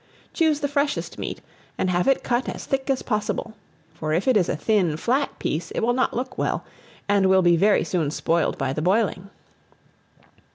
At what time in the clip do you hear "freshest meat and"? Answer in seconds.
0.67-1.91